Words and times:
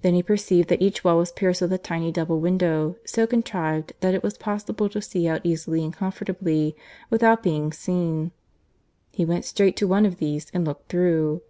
Then 0.00 0.14
he 0.14 0.22
perceived 0.22 0.70
that 0.70 0.80
each 0.80 1.04
wall 1.04 1.18
was 1.18 1.32
pierced 1.32 1.60
with 1.60 1.70
a 1.74 1.76
tiny 1.76 2.10
double 2.10 2.40
window, 2.40 2.96
so 3.04 3.26
contrived 3.26 3.92
that 4.00 4.14
it 4.14 4.22
was 4.22 4.38
possible 4.38 4.88
to 4.88 5.02
see 5.02 5.28
out 5.28 5.42
easily 5.44 5.84
and 5.84 5.92
comfortably 5.92 6.74
without 7.10 7.42
being 7.42 7.70
seen. 7.70 8.30
He 9.12 9.26
went 9.26 9.44
straight 9.44 9.76
to 9.76 9.86
one 9.86 10.06
of 10.06 10.16
these 10.16 10.46
and 10.54 10.64
looked 10.64 10.88
through. 10.90 11.42